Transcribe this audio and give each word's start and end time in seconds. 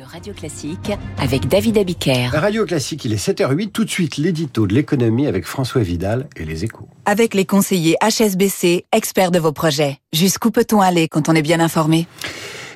de 0.00 0.04
Radio 0.04 0.32
Classique 0.32 0.92
avec 1.18 1.46
David 1.46 1.76
Abiker. 1.76 2.30
Radio 2.32 2.64
Classique, 2.64 3.04
il 3.04 3.12
est 3.12 3.22
7h08. 3.22 3.70
Tout 3.70 3.84
de 3.84 3.90
suite, 3.90 4.16
l'édito 4.16 4.66
de 4.66 4.74
l'économie 4.74 5.26
avec 5.26 5.44
François 5.44 5.82
Vidal 5.82 6.26
et 6.36 6.44
les 6.44 6.64
échos. 6.64 6.88
Avec 7.04 7.34
les 7.34 7.44
conseillers 7.44 7.96
HSBC, 8.02 8.86
experts 8.92 9.30
de 9.30 9.38
vos 9.38 9.52
projets. 9.52 9.98
Jusqu'où 10.12 10.50
peut-on 10.50 10.80
aller 10.80 11.08
quand 11.08 11.28
on 11.28 11.34
est 11.34 11.42
bien 11.42 11.60
informé? 11.60 12.06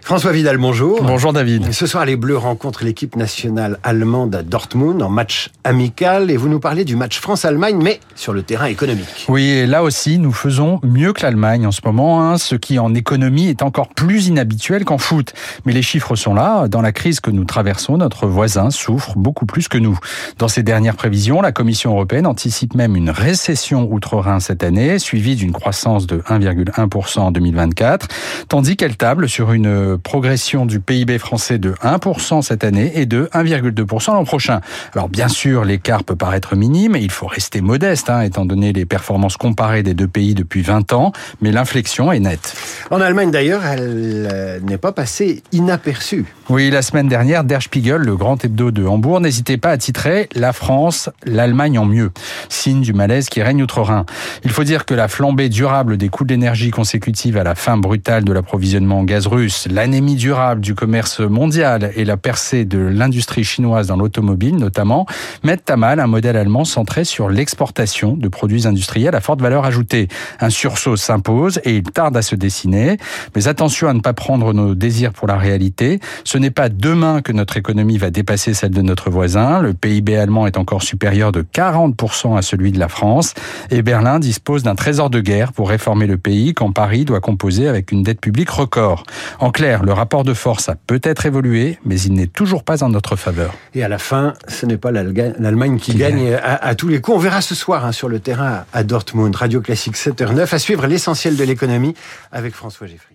François 0.04 0.32
Vidal, 0.32 0.59
bonjour. 0.59 1.03
Bonjour 1.03 1.32
David. 1.32 1.72
Ce 1.72 1.87
soir, 1.87 2.04
les 2.04 2.16
Bleus 2.16 2.37
rencontrent 2.37 2.84
l'équipe 2.84 3.16
nationale 3.16 3.79
allemande 3.82 4.34
à 4.34 4.43
Dortmund 4.43 5.00
en 5.00 5.09
match 5.09 5.48
amical 5.64 6.30
et 6.30 6.37
vous 6.37 6.50
nous 6.50 6.61
parlez 6.61 6.84
du 6.84 6.95
match 6.95 7.19
France-Allemagne, 7.20 7.79
mais 7.82 8.00
sur 8.14 8.34
le 8.34 8.43
terrain 8.43 8.66
économique. 8.66 9.25
Oui, 9.30 9.45
et 9.48 9.66
là 9.66 9.82
aussi, 9.82 10.19
nous 10.19 10.30
faisons 10.32 10.79
mieux 10.82 11.14
que 11.14 11.23
l'Allemagne 11.23 11.66
en 11.66 11.73
ce 11.73 11.80
moment, 11.87 12.20
hein, 12.20 12.37
ce 12.37 12.55
qui 12.55 12.79
en 12.79 12.95
économie 12.95 13.48
est 13.48 13.62
encore 13.62 13.88
plus 13.88 14.27
inhabituel 14.27 14.84
qu'en 14.84 14.98
foot. 14.98 15.32
Mais 15.64 15.73
les 15.73 15.80
chiffres 15.80 16.16
sont 16.16 16.34
là. 16.34 16.68
Dans 16.68 16.82
la 16.82 16.93
crise 16.93 17.21
que 17.21 17.30
nous 17.30 17.46
traversons, 17.46 17.96
notre 17.96 18.27
voisin 18.27 18.68
souffre 18.71 19.16
beaucoup 19.16 19.47
plus 19.47 19.69
que 19.69 19.78
nous. 19.78 19.98
Dans 20.36 20.48
ses 20.48 20.62
dernières 20.62 20.97
prévisions, 20.97 21.41
la 21.41 21.52
Commission 21.52 21.92
européenne 21.92 22.27
anticipe 22.27 22.75
même 22.75 22.95
une 22.95 23.09
récession 23.09 23.91
outre-Rhin 23.91 24.39
cette 24.41 24.64
année, 24.64 24.98
suivie 24.98 25.34
d'une 25.34 25.52
croissance 25.52 26.06
de 26.06 26.19
1,1% 26.19 27.20
en 27.20 27.30
2024, 27.30 28.09
tandis 28.50 28.77
qu'elle 28.77 28.98
table 28.98 29.30
sur 29.30 29.52
une 29.52 29.94
progression 29.97 30.66
du 30.66 30.80
PIB 30.80 31.19
français 31.19 31.59
de 31.59 31.73
1% 31.83 32.43
cette 32.43 32.65
année 32.65 32.93
et 32.95 33.07
de 33.07 33.29
1,2% 33.33 34.12
l'an 34.12 34.25
prochain. 34.25 34.61
Alors 34.95 35.09
bien 35.09 35.29
sûr, 35.29 35.65
l'écart 35.65 36.05
peut 36.05 36.17
paraître 36.17 36.57
minime, 36.57 36.97
et 36.97 37.01
il 37.01 37.11
faut 37.11 37.27
rester 37.27 37.61
modeste, 37.61 38.11
hein, 38.11 38.23
étant 38.23 38.45
donné 38.45 38.73
les 38.73 38.84
performances 38.84 39.37
comparées 39.37 39.83
des 39.83 39.95
deux 39.95 40.09
pays 40.09 40.34
depuis 40.34 40.62
20 40.62 40.93
ans, 40.93 41.12
mais 41.41 41.53
l'inflexion 41.53 42.12
est 42.12 42.20
nette. 42.20 42.55
En 42.91 43.01
Allemagne 43.01 43.30
d'ailleurs, 43.30 43.65
elle 43.65 44.29
euh, 44.30 44.61
n'est 44.61 44.79
pas 44.79 44.93
passée 44.93 45.43
inaperçue. 45.53 46.27
Oui, 46.51 46.70
la 46.70 46.83
semaine 46.83 47.09
dernière, 47.09 47.45
Der 47.45 47.62
Spiegel, 47.62 48.03
le 48.03 48.17
grand 48.17 48.45
hebdo 48.45 48.70
de 48.70 48.84
Hambourg, 48.84 49.20
n'hésitait 49.20 49.56
pas 49.56 49.70
à 49.70 49.79
titrer 49.79 50.29
La 50.34 50.53
France, 50.53 51.08
l'Allemagne 51.25 51.79
en 51.79 51.86
mieux, 51.86 52.11
signe 52.48 52.83
du 52.83 52.92
malaise 52.92 53.29
qui 53.29 53.42
règne 53.42 53.62
outre-Rhin. 53.62 54.05
Il 54.45 54.51
faut 54.51 54.64
dire 54.64 54.84
que 54.84 54.95
la 54.95 55.08
flambée 55.08 55.48
durable 55.48 55.97
des 55.97 56.08
coûts 56.08 56.25
de 56.25 56.31
l'énergie 56.31 56.70
consécutive 56.70 57.39
à 57.39 57.45
la 57.45 57.55
fin 57.55 57.77
brutale 57.77 58.25
de 58.25 58.33
l'approvisionnement 58.33 59.01
en 59.01 59.05
gaz 59.05 59.27
russe, 59.27 59.67
l'anémie 59.84 60.14
durable 60.14 60.62
du 60.62 60.74
commerce 60.74 61.20
mondial 61.20 61.92
et 61.94 62.06
la 62.06 62.16
percée 62.16 62.64
de 62.64 62.78
l'industrie 62.78 63.44
chinoise 63.44 63.86
dans 63.86 63.98
l'automobile 63.98 64.56
notamment, 64.56 65.04
mettent 65.42 65.68
à 65.68 65.77
mal 65.77 66.00
un 66.00 66.06
modèle 66.06 66.38
allemand 66.38 66.64
centré 66.64 67.04
sur 67.04 67.28
l'exportation 67.28 68.16
de 68.16 68.28
produits 68.28 68.66
industriels 68.66 69.14
à 69.14 69.20
forte 69.20 69.42
valeur 69.42 69.66
ajoutée. 69.66 70.08
Un 70.40 70.48
sursaut 70.48 70.96
s'impose 70.96 71.60
et 71.64 71.77
il 71.77 71.82
tarde 71.82 72.16
à 72.16 72.22
se 72.22 72.34
dessiner. 72.34 72.96
Mais 73.36 73.46
attention 73.46 73.86
à 73.86 73.92
ne 73.92 74.00
pas 74.00 74.14
prendre 74.14 74.55
nos 74.55 74.74
désirs 74.74 75.12
pour 75.12 75.28
la 75.28 75.36
réalité. 75.36 76.00
Ce 76.24 76.38
n'est 76.38 76.50
pas 76.50 76.70
demain 76.70 77.20
que 77.20 77.32
notre 77.32 77.58
économie 77.58 77.98
va 77.98 78.08
dépasser 78.08 78.55
celle 78.55 78.70
de 78.70 78.80
notre 78.80 79.10
voisin. 79.10 79.60
Le 79.60 79.74
PIB 79.74 80.16
allemand 80.16 80.46
est 80.46 80.56
encore 80.56 80.82
supérieur 80.82 81.30
de 81.30 81.42
40% 81.42 82.38
à 82.38 82.40
celui 82.40 82.72
de 82.72 82.78
la 82.78 82.88
France. 82.88 83.34
Et 83.70 83.82
Berlin 83.82 84.18
dispose 84.18 84.62
d'un 84.62 84.77
trésor 84.77 85.10
de 85.10 85.20
guerre 85.20 85.52
pour 85.52 85.68
réformer 85.68 86.06
le 86.06 86.16
pays 86.16 86.55
quand 86.55 86.72
Paris 86.72 87.05
doit 87.05 87.20
composer 87.20 87.68
avec 87.68 87.92
une 87.92 88.02
dette 88.02 88.22
publique 88.22 88.48
record. 88.48 89.05
En 89.40 89.50
clair, 89.50 89.73
le 89.83 89.92
rapport 89.92 90.25
de 90.25 90.34
force 90.34 90.69
a 90.69 90.77
peut-être 90.77 91.27
évolué, 91.27 91.78
mais 91.84 92.00
il 92.00 92.14
n'est 92.14 92.27
toujours 92.27 92.64
pas 92.64 92.83
en 92.83 92.89
notre 92.89 93.17
faveur. 93.17 93.55
Et 93.75 93.83
à 93.83 93.89
la 93.89 93.98
fin, 93.98 94.34
ce 94.48 94.67
n'est 94.67 94.77
pas 94.77 94.92
l'Allemagne 94.92 95.78
qui, 95.78 95.94
gagne 95.94 96.34
à, 96.34 96.75
tous 96.75 96.89
les 96.89 97.00
coups. 97.00 97.17
On 97.17 97.20
verra 97.20 97.41
ce 97.41 97.55
soir 97.55 97.84
hein, 97.84 97.92
sur 97.92 98.08
le 98.08 98.20
terrain 98.20 98.64
à 98.72 98.84
Dortmund. 98.84 99.34
Radio 99.34 99.61
Classique 99.61 99.97
7h09 99.97 100.55
à 100.55 100.58
suivre 100.58 100.86
l'essentiel 100.86 101.36
de 101.36 101.45
l'économie 101.45 101.95
avec 102.33 102.55
François 102.55 102.86
Geffry. 102.86 103.14